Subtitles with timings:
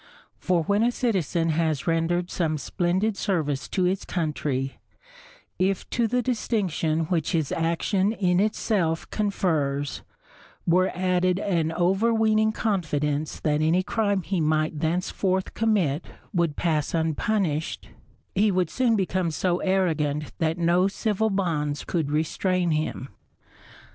[0.39, 4.79] For when a citizen has rendered some splendid service to his country,
[5.59, 10.01] if to the distinction which his action in itself confers,
[10.65, 16.95] were added an over weening confidence that any crime he might thenceforth commit would pass
[16.95, 17.89] unpunished,
[18.33, 23.09] he would soon become so arrogant that no civil bonds could restrain him.